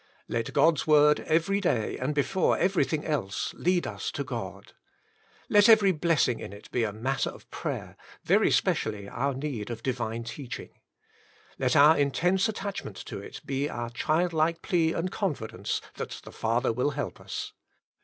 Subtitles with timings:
[0.27, 4.73] Let GoD^s Word every day, and before everything else, Lead IJs TO God.
[5.47, 9.83] Let every blessing in it be a matter of prayer, very specially our need of
[9.83, 10.69] Divine teach ing.
[11.59, 16.31] Let our intense attachment to it be our child like plea and confidence that the
[16.31, 17.53] Father will help us.